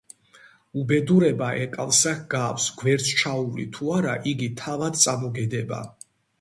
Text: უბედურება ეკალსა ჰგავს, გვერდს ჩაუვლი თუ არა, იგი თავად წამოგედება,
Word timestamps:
უბედურება 0.83 1.49
ეკალსა 1.65 2.15
ჰგავს, 2.23 2.67
გვერდს 2.81 3.13
ჩაუვლი 3.21 3.69
თუ 3.79 3.95
არა, 4.01 4.19
იგი 4.35 4.51
თავად 4.65 5.01
წამოგედება, 5.07 5.83